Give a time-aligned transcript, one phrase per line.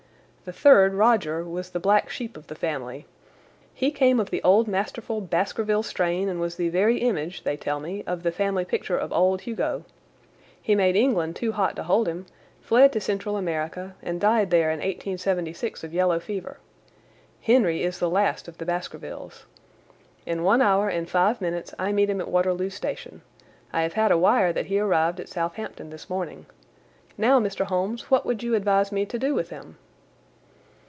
[0.43, 3.05] The third, Rodger, was the black sheep of the family.
[3.75, 7.79] He came of the old masterful Baskerville strain and was the very image, they tell
[7.79, 9.85] me, of the family picture of old Hugo.
[10.59, 12.25] He made England too hot to hold him,
[12.59, 16.57] fled to Central America, and died there in 1876 of yellow fever.
[17.43, 19.45] Henry is the last of the Baskervilles.
[20.25, 23.21] In one hour and five minutes I meet him at Waterloo Station.
[23.71, 26.47] I have had a wire that he arrived at Southampton this morning.
[27.15, 27.65] Now, Mr.
[27.65, 29.77] Holmes, what would you advise me to do with him?"